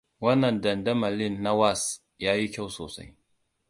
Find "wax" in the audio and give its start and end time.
1.59-1.79